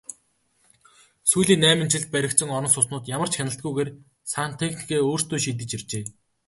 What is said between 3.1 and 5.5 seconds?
ямар ч хяналтгүйгээр сантехникээ өөрсдөө